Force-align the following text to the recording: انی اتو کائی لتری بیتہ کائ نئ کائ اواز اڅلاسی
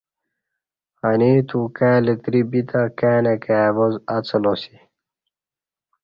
انی 1.07 1.31
اتو 1.41 1.59
کائی 1.77 1.99
لتری 2.05 2.41
بیتہ 2.51 2.81
کائ 2.99 3.17
نئ 3.23 3.37
کائ 3.43 3.61
اواز 3.69 3.93
اڅلاسی 4.15 4.75